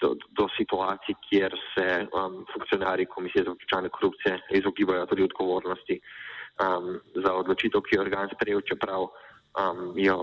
do, 0.00 0.14
do 0.38 0.48
situacij, 0.56 1.16
kjer 1.28 1.56
se 1.74 1.86
um, 2.06 2.44
funkcionarji 2.52 3.06
Komisije 3.06 3.44
za 3.44 3.52
vprašanje 3.52 3.88
korupcije 3.88 4.40
izogibajo 4.50 5.06
tudi 5.06 5.22
odgovornosti 5.22 6.00
um, 6.00 6.98
za 7.14 7.34
odločitev, 7.34 7.80
ki 7.80 7.96
je 7.96 8.00
organ 8.00 8.28
sprejel, 8.34 8.60
čeprav 8.60 9.02
um, 9.04 9.92
jo, 9.96 10.18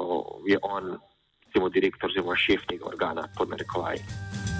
je 0.47 0.57
on, 0.61 0.97
recimo, 1.45 1.69
direktor 1.69 2.09
oziroma 2.09 2.35
šef 2.35 2.65
tega 2.67 2.89
organa, 2.89 3.27
pod 3.37 3.49
narekovaji. 3.49 4.50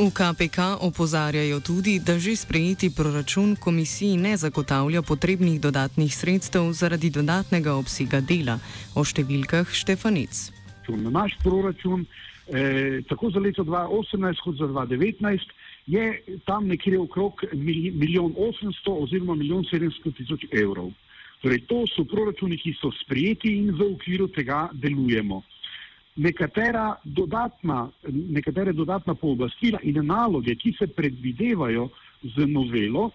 V 0.00 0.08
KPK 0.08 0.80
opozarjajo 0.80 1.60
tudi, 1.60 2.00
da 2.00 2.16
že 2.16 2.32
sprejeti 2.32 2.88
proračun 2.88 3.52
komisiji 3.60 4.16
ne 4.16 4.32
zagotavlja 4.36 5.02
potrebnih 5.02 5.60
dodatnih 5.60 6.08
sredstev 6.08 6.72
zaradi 6.72 7.10
dodatnega 7.12 7.74
obsega 7.76 8.22
dela. 8.24 8.56
O 8.96 9.04
številkah 9.04 9.68
Štefanic. 9.68 10.32
Na 10.88 11.12
naš 11.12 11.36
proračun, 11.44 12.06
eh, 12.48 13.04
tako 13.12 13.28
za 13.28 13.44
leto 13.44 13.60
2018 13.60 14.40
kot 14.40 14.56
za 14.56 14.72
2019, 14.72 15.52
je 15.84 16.22
tam 16.48 16.72
nekje 16.72 16.96
okrog 16.96 17.44
milijon 17.52 18.32
800 18.40 18.96
oziroma 19.04 19.36
milijon 19.36 19.68
700 19.68 20.16
tisoč 20.16 20.48
evrov. 20.48 20.96
Torej, 21.44 21.60
to 21.68 21.84
so 21.92 22.08
proračuni, 22.08 22.56
ki 22.56 22.72
so 22.80 22.88
sprejeti 23.04 23.52
in 23.52 23.76
v 23.76 23.92
okviru 23.92 24.32
tega 24.32 24.70
delujemo 24.72 25.44
nekatera 26.16 26.96
dodatna, 27.04 27.90
nekatere 28.08 28.72
dodatna 28.72 29.14
pooblastila 29.14 29.78
in 29.82 30.00
naloge, 30.06 30.54
ki 30.54 30.74
se 30.78 30.86
predvidevajo 30.86 31.88
z 32.22 32.46
novelo, 32.46 33.10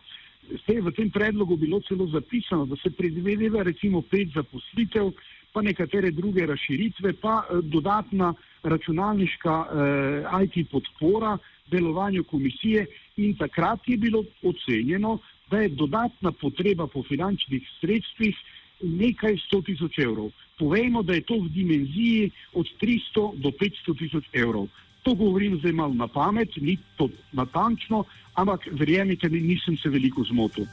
se 0.65 0.73
je 0.73 0.81
v 0.81 0.91
tem 0.93 1.09
predlogu 1.09 1.57
bilo 1.57 1.81
celo 1.81 2.07
zapisano, 2.07 2.65
da 2.65 2.75
se 2.75 2.89
predvideva 2.89 3.63
recimo 3.63 4.01
pet 4.01 4.29
zaposlitev, 4.33 5.11
pa 5.53 5.61
nekatere 5.61 6.11
druge 6.11 6.45
razširitve, 6.45 7.13
pa 7.21 7.43
eh, 7.43 7.61
dodatna 7.63 8.33
računalniška 8.63 9.53
eh, 9.65 10.43
IT 10.43 10.69
podpora 10.71 11.37
delovanju 11.71 12.23
komisije 12.23 12.85
in 13.17 13.35
takrat 13.37 13.87
je 13.87 13.97
bilo 13.97 14.23
ocenjeno, 14.43 15.19
da 15.49 15.61
je 15.61 15.69
dodatna 15.69 16.31
potreba 16.31 16.87
po 16.87 17.03
finančnih 17.03 17.63
sredstvih 17.79 18.35
nekaj 18.81 19.37
100 19.51 19.65
tisoč 19.65 19.99
evrov. 19.99 20.31
Povejmo, 20.59 21.03
da 21.03 21.13
je 21.13 21.21
to 21.27 21.35
v 21.43 21.49
dimenziji 21.51 22.31
od 22.53 22.67
300 22.81 23.41
do 23.43 23.51
500 23.51 23.97
tisoč 23.99 24.25
evrov. 24.33 24.67
To 25.03 25.13
govorim 25.13 25.59
zdaj 25.59 25.71
malo 25.71 25.93
na 25.93 26.07
pamet, 26.07 26.49
ni 26.57 26.77
to 26.97 27.09
natančno, 27.31 28.05
ampak 28.33 28.67
verjemite 28.71 29.29
mi, 29.29 29.41
nisem 29.41 29.77
se 29.77 29.89
veliko 29.89 30.23
zmotil. 30.23 30.65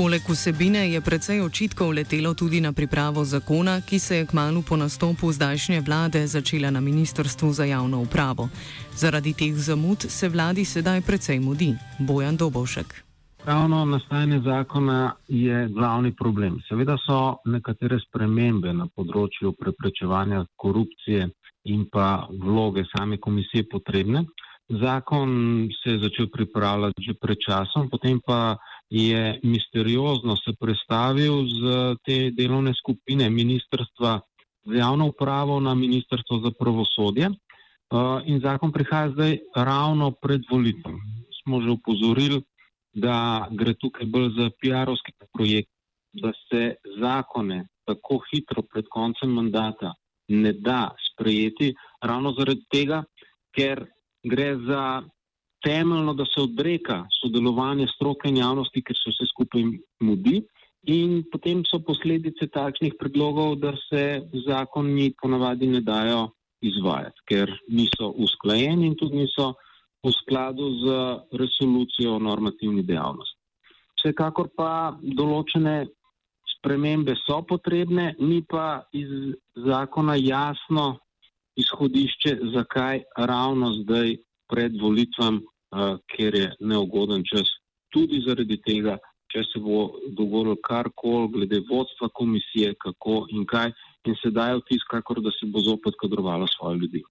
Poleg 0.00 0.24
vsebine 0.24 0.88
je 0.96 1.00
precej 1.04 1.44
očitkov 1.44 1.92
letelo 1.92 2.32
tudi 2.32 2.56
na 2.60 2.72
pripravo 2.72 3.20
zakona, 3.24 3.84
ki 3.84 3.98
se 3.98 4.16
je 4.16 4.26
kmalo 4.26 4.62
po 4.64 4.76
nastopu 4.76 5.28
zdajšnje 5.28 5.80
vlade 5.84 6.24
začela 6.26 6.70
na 6.72 6.80
Ministrstvu 6.80 7.52
za 7.52 7.64
javno 7.68 8.00
upravo. 8.00 8.48
Zaradi 8.96 9.34
teh 9.36 9.52
zamud 9.52 10.00
se 10.00 10.28
vladi 10.28 10.64
sedaj 10.64 11.04
precej 11.04 11.40
mudi. 11.40 11.76
Bojan 11.98 12.36
Dobovšek. 12.36 13.04
Pravno 13.44 13.84
nastajanje 13.84 14.40
zakona 14.40 15.12
je 15.28 15.68
glavni 15.68 16.16
problem. 16.16 16.56
Seveda 16.68 16.96
so 17.04 17.36
nekatere 17.44 18.00
spremembe 18.00 18.72
na 18.72 18.88
področju 18.96 19.52
preprečevanja 19.52 20.46
korupcije 20.56 21.28
in 21.68 21.84
pa 21.92 22.24
vloge 22.32 22.88
same 22.96 23.20
komisije 23.20 23.68
potrebne. 23.68 24.24
Zakon 24.80 25.68
se 25.82 25.90
je 25.90 25.98
začel 26.08 26.32
pripravljati 26.32 27.02
že 27.02 27.20
pred 27.20 27.36
časom, 27.36 27.90
potem 27.92 28.16
pa 28.24 28.56
je 28.90 29.40
misteriozno 29.42 30.36
se 30.36 30.52
predstavil 30.60 31.46
z 31.46 31.94
te 32.04 32.30
delovne 32.30 32.74
skupine 32.74 33.30
Ministrstva 33.30 34.20
za 34.64 34.74
javno 34.74 35.06
upravo 35.06 35.60
na 35.60 35.74
Ministrstvo 35.74 36.38
za 36.38 36.50
pravosodje. 36.58 37.30
Uh, 37.30 38.22
in 38.24 38.40
zakon 38.40 38.72
prihaja 38.72 39.10
zdaj 39.10 39.38
ravno 39.56 40.10
pred 40.10 40.42
volitvam. 40.50 40.98
Smo 41.42 41.60
že 41.60 41.70
upozorili, 41.70 42.42
da 42.92 43.48
gre 43.50 43.74
tukaj 43.74 44.06
bolj 44.06 44.28
za 44.36 44.50
PR-ovski 44.58 45.12
projekt, 45.32 45.70
da 46.12 46.32
se 46.48 46.74
zakone 47.00 47.66
tako 47.86 48.20
hitro 48.30 48.62
pred 48.62 48.84
koncem 48.90 49.30
mandata 49.30 49.94
ne 50.28 50.52
da 50.52 50.90
sprejeti, 51.10 51.74
ravno 52.02 52.32
zaradi 52.38 52.62
tega, 52.70 53.02
ker 53.54 53.86
gre 54.22 54.56
za 54.66 55.02
temeljno, 55.64 56.14
da 56.14 56.24
se 56.24 56.40
odreka 56.40 57.04
sodelovanje 57.20 57.86
stroke 57.94 58.28
in 58.28 58.36
javnosti, 58.40 58.82
ker 58.82 58.96
se 58.96 59.12
vse 59.12 59.28
skupaj 59.32 59.64
mudi. 60.00 60.42
In 60.88 61.22
potem 61.32 61.60
so 61.68 61.78
posledice 61.84 62.48
takšnih 62.48 62.94
predlogov, 63.00 63.58
da 63.60 63.74
se 63.88 64.22
zakoni 64.46 65.10
ponavadi 65.20 65.68
ne 65.68 65.80
dajo 65.84 66.30
izvajati, 66.64 67.26
ker 67.28 67.52
niso 67.68 68.14
usklajeni 68.16 68.86
in 68.88 68.96
tudi 68.96 69.20
niso 69.24 69.52
v 70.04 70.12
skladu 70.22 70.70
z 70.80 70.96
resolucijo 71.36 72.16
o 72.16 72.22
normativni 72.24 72.82
dejavnosti. 72.82 73.36
Vsekakor 74.00 74.48
pa 74.56 74.96
določene 75.02 75.84
spremembe 76.56 77.12
so 77.26 77.42
potrebne, 77.44 78.14
ni 78.18 78.40
pa 78.48 78.80
iz 78.96 79.10
zakona 79.56 80.16
jasno 80.16 80.96
izhodišče, 81.60 82.38
zakaj 82.56 83.04
ravno 83.28 83.74
zdaj 83.82 84.16
pred 84.50 84.74
volitvami 84.80 85.40
ker 86.16 86.34
je 86.34 86.50
neugoden 86.60 87.22
čas. 87.24 87.48
Tudi 87.90 88.22
zaradi 88.26 88.58
tega, 88.62 88.98
če 89.30 89.44
se 89.46 89.62
bo 89.62 89.90
dogovoril 90.16 90.58
karkoli 90.62 91.30
glede 91.32 91.62
vodstva 91.70 92.08
komisije, 92.14 92.74
kako 92.82 93.26
in 93.30 93.46
kaj, 93.46 93.72
in 94.06 94.16
se 94.22 94.30
dajo 94.30 94.60
vtis, 94.64 94.82
kakor 94.90 95.22
da 95.22 95.30
se 95.30 95.46
bo 95.46 95.62
zopet 95.62 95.94
kadrovalo 96.02 96.46
svoje 96.46 96.78
ljudi. 96.78 97.02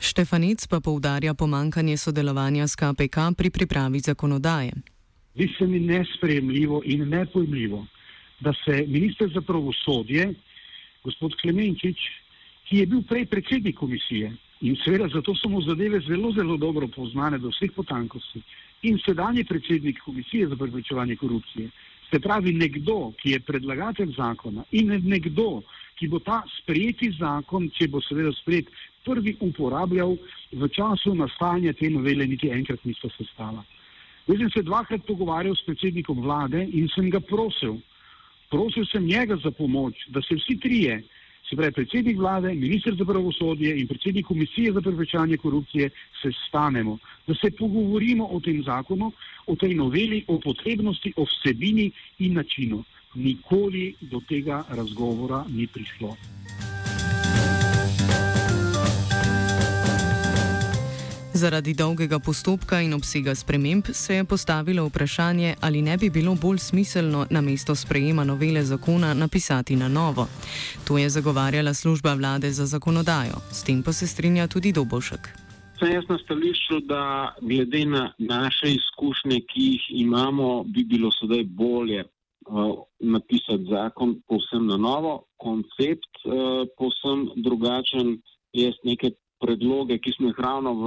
Štefanic 0.00 0.66
pa 0.66 0.80
poudarja 0.80 1.34
pomankanje 1.34 1.96
sodelovanja 1.96 2.66
s 2.66 2.74
KPK 2.74 3.36
pri 3.36 3.50
pripravi 3.50 4.00
zakonodaje. 4.00 4.72
Zdi 5.34 5.48
se 5.58 5.66
mi 5.66 5.80
nespremljivo 5.80 6.82
in 6.84 7.08
nepojmljivo, 7.08 7.84
da 8.40 8.52
se 8.64 8.84
minister 8.88 9.30
za 9.34 9.40
pravosodje, 9.40 10.34
gospod 11.04 11.36
Klemenčič, 11.42 11.98
ki 12.68 12.76
je 12.76 12.86
bil 12.86 13.02
prej 13.08 13.26
predsednik 13.26 13.76
komisije, 13.76 14.32
In 14.60 14.76
seveda 14.76 15.08
zato 15.08 15.34
so 15.34 15.48
mu 15.48 15.62
zadeve 15.62 16.00
zelo, 16.00 16.32
zelo 16.32 16.56
dobro 16.56 16.88
poznane 16.88 17.38
do 17.38 17.48
vseh 17.48 17.72
potankosti. 17.72 18.42
In 18.82 18.98
sedanji 18.98 19.44
predsednik 19.44 20.00
Komisije 20.04 20.48
za 20.48 20.56
preprečevanje 20.56 21.16
korupcije, 21.16 21.70
se 22.10 22.20
pravi 22.20 22.52
nekdo, 22.52 23.12
ki 23.22 23.30
je 23.30 23.40
predlagatelj 23.40 24.12
zakona 24.16 24.64
in 24.70 24.92
nekdo, 25.04 25.62
ki 25.96 26.08
bo 26.08 26.18
ta 26.18 26.42
sprejeti 26.58 27.10
zakon, 27.18 27.70
če 27.70 27.88
bo 27.88 28.00
seveda 28.04 28.32
sprejet, 28.36 28.68
prvi 29.04 29.36
uporabljal 29.40 30.16
v 30.52 30.68
času 30.68 31.14
nastajanja 31.14 31.72
te 31.78 31.88
novele, 31.90 32.26
niti 32.26 32.50
enkrat 32.52 32.84
nista 32.84 33.08
sestala. 33.16 33.64
Jaz 34.26 34.42
sem 34.42 34.50
se 34.52 34.62
dvakrat 34.62 35.06
pogovarjal 35.06 35.56
s 35.56 35.64
predsednikom 35.64 36.20
vlade 36.20 36.66
in 36.68 36.88
sem 36.94 37.08
ga 37.10 37.20
prosil, 37.20 37.78
prosil 38.52 38.84
sem 38.92 39.06
njega 39.06 39.38
za 39.40 39.50
pomoč, 39.50 40.04
da 40.08 40.20
se 40.22 40.36
vsi 40.36 40.58
trije 40.60 41.00
se 41.48 41.56
pravi 41.56 41.72
predsednik 41.72 42.18
vlade, 42.18 42.54
ministr 42.54 42.94
za 42.98 43.04
pravosodje 43.04 43.80
in 43.80 43.88
predsednik 43.88 44.26
komisije 44.26 44.72
za 44.72 44.80
preprečevanje 44.80 45.36
korupcije, 45.36 45.90
se 46.22 46.32
stanemo, 46.48 46.98
da 47.26 47.34
se 47.34 47.50
pogovorimo 47.50 48.26
o 48.26 48.40
tem 48.40 48.62
zakonu, 48.62 49.12
o 49.46 49.56
tej 49.56 49.74
noveli, 49.74 50.24
o 50.28 50.38
potrebnosti, 50.38 51.12
o 51.16 51.24
vsebini 51.24 51.90
in 52.18 52.34
načinu. 52.34 52.84
Nikoli 53.14 53.94
do 54.00 54.20
tega 54.28 54.64
razgovora 54.68 55.44
ni 55.48 55.66
prišlo. 55.66 56.16
Zaradi 61.40 61.72
dolgega 61.74 62.18
postopka 62.18 62.80
in 62.84 62.92
obsega 62.92 63.34
sprememb 63.34 63.84
se 63.92 64.14
je 64.14 64.24
postavilo 64.24 64.84
vprašanje, 64.86 65.54
ali 65.60 65.82
ne 65.82 65.96
bi 65.96 66.10
bilo 66.10 66.34
bolj 66.34 66.58
smiselno 66.58 67.26
na 67.30 67.40
mesto 67.40 67.74
sprejema 67.74 68.24
novele 68.24 68.62
zakona 68.62 69.14
napisati 69.14 69.76
na 69.76 69.88
novo. 69.88 70.26
To 70.86 70.98
je 70.98 71.08
zagovarjala 71.10 71.74
služba 71.74 72.14
vlade 72.14 72.50
za 72.50 72.66
zakonodajo, 72.66 73.40
s 73.52 73.64
tem 73.64 73.82
pa 73.82 73.92
se 73.92 74.06
strinja 74.06 74.46
tudi 74.46 74.72
Dobošek. 74.72 75.28
Sem 75.78 75.92
jaz 75.92 76.04
na 76.08 76.18
stališču, 76.18 76.80
da 76.80 77.34
glede 77.40 77.84
na 77.84 78.12
naše 78.18 78.66
izkušnje, 78.76 79.40
ki 79.40 79.62
jih 79.72 79.84
imamo, 79.88 80.64
bi 80.64 80.84
bilo 80.84 81.08
sedaj 81.20 81.44
bolje 81.44 82.04
uh, 82.04 82.84
napisati 83.00 83.64
zakon 83.70 84.20
povsem 84.28 84.66
na 84.66 84.76
novo, 84.76 85.24
koncept 85.36 86.12
uh, 86.24 86.68
povsem 86.78 87.28
drugačen. 87.36 88.20
Jaz 88.52 88.74
nekaj 88.84 89.10
predloge, 89.40 89.98
ki 89.98 90.12
smo 90.16 90.28
jih 90.28 90.38
ravno 90.38 90.74
v 90.74 90.86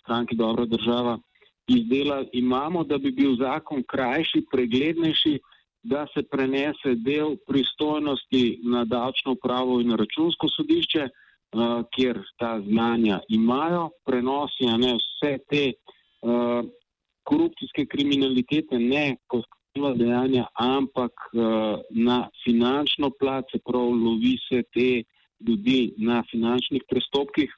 stranki 0.00 0.36
Dobra 0.36 0.64
država 0.64 1.18
izdelali, 1.66 2.28
imamo, 2.32 2.84
da 2.84 2.98
bi 2.98 3.12
bil 3.12 3.36
zakon 3.38 3.82
krajši, 3.86 4.44
preglednejši, 4.52 5.38
da 5.82 6.06
se 6.14 6.22
prenese 6.22 6.94
del 6.94 7.36
pristojnosti 7.46 8.60
na 8.62 8.84
davčno 8.84 9.32
upravo 9.32 9.80
in 9.80 9.88
na 9.88 9.96
računsko 9.96 10.48
sodišče, 10.56 11.06
uh, 11.08 11.84
kjer 11.94 12.20
ta 12.38 12.60
znanja 12.66 13.20
imajo, 13.28 13.88
prenosi 14.06 14.66
ne, 14.66 14.96
vse 14.98 15.38
te 15.50 15.64
uh, 15.72 16.60
korupcijske 17.22 17.86
kriminalitete, 17.86 18.78
ne 18.78 19.16
kot 19.26 19.46
kriva 19.72 19.94
dejanja, 19.94 20.46
ampak 20.54 21.12
uh, 21.32 21.80
na 21.90 22.28
finančno 22.44 23.10
plat, 23.20 23.44
se 23.52 23.58
pravi, 23.64 24.04
lovi 24.04 24.36
se 24.48 24.62
te 24.74 24.90
ljudi 25.48 25.94
na 25.96 26.22
finančnih 26.30 26.82
prestopkih. 26.90 27.56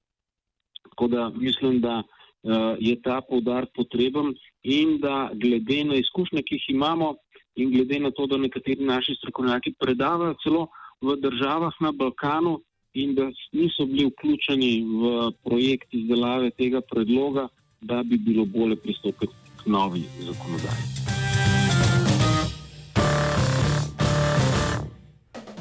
Tako 0.92 1.08
da 1.08 1.30
mislim, 1.34 1.80
da 1.80 2.02
uh, 2.02 2.52
je 2.78 3.02
ta 3.02 3.20
povdar 3.20 3.66
potreben 3.74 4.34
in 4.62 4.98
da 5.00 5.30
glede 5.34 5.84
na 5.84 5.94
izkušnje, 5.94 6.42
ki 6.42 6.54
jih 6.54 6.66
imamo 6.68 7.14
in 7.56 7.70
glede 7.70 7.98
na 8.00 8.10
to, 8.10 8.26
da 8.26 8.36
nekateri 8.36 8.84
naši 8.84 9.14
strokovnjaki 9.18 9.72
predavajo 9.80 10.34
celo 10.44 10.66
v 11.00 11.16
državah 11.16 11.72
na 11.80 11.92
Balkanu 11.92 12.60
in 12.94 13.14
da 13.14 13.30
niso 13.52 13.86
bili 13.86 14.10
vključeni 14.10 14.84
v 14.84 15.32
projekt 15.44 15.94
izdelave 15.94 16.50
tega 16.50 16.80
predloga, 16.80 17.48
da 17.80 18.02
bi 18.02 18.18
bilo 18.18 18.44
bolje 18.44 18.76
pristopiti 18.76 19.32
k 19.62 19.66
novi 19.66 20.04
zakonodaji. 20.20 21.02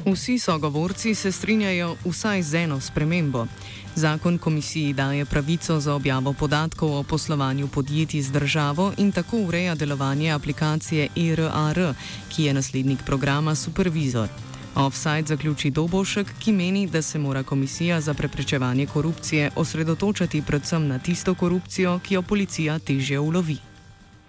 Vsi 0.06 0.38
sogovorci 0.38 1.14
se 1.14 1.32
strinjajo 1.32 1.96
vsaj 2.04 2.42
z 2.42 2.54
eno 2.54 2.80
spremembo. 2.80 3.46
Zakon 3.94 4.38
komisiji 4.38 4.92
daje 4.92 5.24
pravico 5.24 5.80
za 5.80 5.94
objavo 5.94 6.32
podatkov 6.32 6.98
o 6.98 7.02
poslovanju 7.02 7.68
podjetij 7.74 8.22
z 8.22 8.32
državo 8.32 8.92
in 8.98 9.12
tako 9.12 9.36
ureja 9.36 9.74
delovanje 9.74 10.30
aplikacije 10.30 11.08
IRAR, 11.16 11.94
ki 12.36 12.44
je 12.44 12.54
naslednik 12.54 12.98
programa 13.06 13.54
Supervizor. 13.54 14.28
Offside 14.76 15.26
zaključi 15.26 15.70
Dobošek, 15.70 16.26
ki 16.44 16.52
meni, 16.52 16.86
da 16.86 17.02
se 17.02 17.18
mora 17.18 17.42
komisija 17.42 18.00
za 18.00 18.14
preprečevanje 18.14 18.86
korupcije 18.86 19.50
osredotočati 19.56 20.42
predvsem 20.46 20.88
na 20.88 20.98
tisto 20.98 21.34
korupcijo, 21.34 21.98
ki 21.98 22.14
jo 22.14 22.22
policija 22.22 22.78
teže 22.78 23.18
ulovi. 23.18 23.56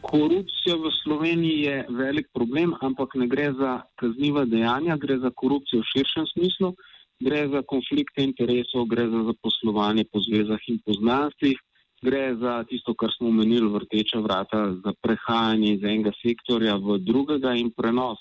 Korupcija 0.02 0.76
v 0.76 0.92
Sloveniji 1.04 1.60
je 1.60 1.86
velik 1.90 2.28
problem, 2.34 2.74
ampak 2.82 3.16
ne 3.16 3.28
gre 3.28 3.54
za 3.54 3.82
kazniva 3.96 4.46
dejanja, 4.46 4.98
gre 4.98 5.18
za 5.18 5.32
korupcijo 5.36 5.80
v 5.80 5.90
širšem 5.94 6.26
smislu, 6.34 6.76
gre 7.26 7.48
za 7.52 7.62
konflikte 7.68 8.24
interesov, 8.24 8.88
gre 8.92 9.08
za 9.10 9.24
zaposlovanje 9.30 10.06
po 10.12 10.22
zvezah 10.24 10.60
in 10.68 10.80
poznanstvih, 10.86 11.58
gre 12.04 12.36
za 12.36 12.64
tisto, 12.70 12.94
kar 12.94 13.12
smo 13.18 13.30
omenili, 13.32 13.70
vrteča 13.72 14.20
vrata, 14.20 14.64
za 14.84 14.94
prehajanje 15.02 15.74
iz 15.74 15.84
enega 15.84 16.12
sektorja 16.20 16.76
v 16.76 17.00
drugega 17.00 17.56
in 17.56 17.72
prenos 17.72 18.20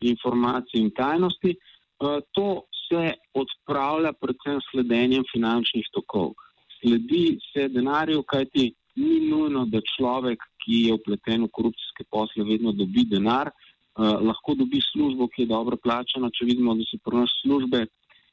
informacij 0.00 0.80
in 0.80 0.90
tajnosti. 0.94 1.56
Eh, 1.56 2.20
to 2.32 2.62
se 2.86 3.12
odpravlja 3.34 4.12
predvsem 4.20 4.60
sledenjem 4.70 5.24
finančnih 5.32 5.86
tokov. 5.92 6.34
Sledi 6.78 7.38
se 7.52 7.68
denarju, 7.68 8.22
kajti 8.22 8.72
ni 8.96 9.20
nujno, 9.30 9.64
da 9.66 9.80
človek, 9.96 10.42
ki 10.64 10.88
je 10.88 10.94
upleten 10.94 11.46
v 11.46 11.52
korupcijske 11.52 12.04
posle, 12.10 12.44
vedno 12.44 12.72
dobi 12.72 13.06
denar. 13.10 13.50
Uh, 13.94 14.18
lahko 14.26 14.56
dobi 14.58 14.80
službo, 14.82 15.28
ki 15.30 15.44
je 15.44 15.50
dobro 15.52 15.76
plačana, 15.78 16.30
če 16.34 16.48
vidimo, 16.48 16.74
da 16.74 16.82
so 16.88 16.98
pri 17.06 17.20
nas 17.20 17.34
službe 17.42 17.84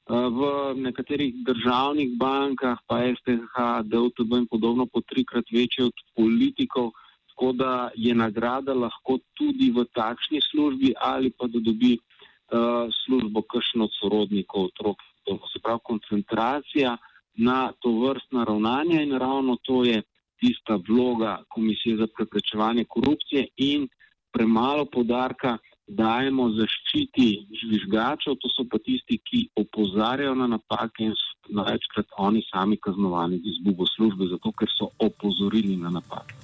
v 0.09 0.39
nekaterih 0.75 1.35
državnih 1.45 2.17
bankah, 2.17 2.77
pa 2.87 3.05
STH, 3.15 3.85
DOTB 3.85 4.31
in 4.33 4.47
podobno, 4.47 4.85
po 4.85 5.01
trikrat 5.01 5.45
večje 5.53 5.85
od 5.85 5.93
politikov, 6.15 6.91
tako 7.29 7.51
da 7.53 7.89
je 7.95 8.15
nagrada 8.15 8.73
lahko 8.73 9.19
tudi 9.33 9.71
v 9.71 9.85
takšni 9.93 10.41
službi 10.41 10.93
ali 10.99 11.31
pa 11.31 11.47
da 11.47 11.59
dobi 11.59 11.97
uh, 11.97 12.89
službo 13.05 13.41
kakšno 13.41 13.85
od 13.85 13.93
sorodnikov, 13.99 14.65
otrok. 14.73 14.97
To 15.23 15.37
se 15.53 15.59
pravi 15.63 15.79
koncentracija 15.83 16.97
na 17.37 17.71
to 17.79 17.91
vrstna 17.99 18.43
ravnanja 18.43 19.01
in 19.01 19.13
ravno 19.17 19.57
to 19.63 19.83
je 19.83 20.01
tista 20.41 20.79
vloga 20.89 21.43
Komisije 21.49 21.97
za 21.97 22.07
preprečevanje 22.17 22.85
korupcije 22.89 23.47
in 23.57 23.87
premalo 24.31 24.85
podarka 24.85 25.57
dajemo 25.97 26.49
zaščiti 26.55 27.27
žvižgačev, 27.61 28.37
to 28.39 28.51
so 28.53 28.65
pa 28.71 28.79
tisti, 28.79 29.19
ki 29.27 29.47
opozarjajo 29.59 30.35
na 30.35 30.47
napake 30.55 31.09
in 31.09 31.15
so 31.17 31.31
največkrat 31.51 32.15
oni 32.17 32.43
sami 32.47 32.77
kaznovani 32.77 33.41
z 33.41 33.51
izgubo 33.55 33.87
službe, 33.95 34.29
zato 34.31 34.51
ker 34.55 34.69
so 34.71 34.91
opozorili 34.99 35.75
na 35.77 35.89
napake. 35.89 36.35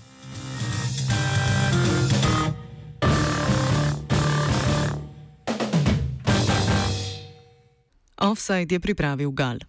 Offside 8.18 8.76
je 8.76 8.80
pripravil 8.80 9.32
Gal. 9.32 9.64